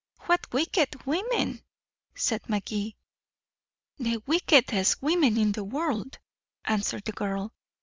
"What 0.21 0.51
wicked 0.51 1.05
women!" 1.05 1.63
said 2.15 2.49
Magee. 2.49 2.95
"The 3.97 4.17
wickedest 4.25 4.99
women 5.03 5.37
in 5.37 5.51
the 5.51 5.63
world," 5.63 6.17
answered 6.65 7.03
the 7.05 7.11
girl. 7.11 7.53